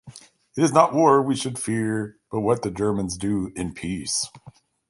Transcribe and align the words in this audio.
It's 0.57 0.73
not 0.73 0.95
war 0.95 1.21
we 1.21 1.35
should 1.35 1.59
fear, 1.59 2.17
but 2.31 2.39
what 2.39 2.63
the 2.63 2.71
Germans 2.71 3.17
do 3.17 3.51
in 3.55 3.75
peace. 3.75 4.31